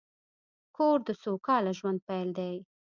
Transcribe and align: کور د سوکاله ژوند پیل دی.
کور 0.75 0.97
د 1.07 1.09
سوکاله 1.23 1.71
ژوند 1.79 1.99
پیل 2.07 2.29
دی. 2.37 2.55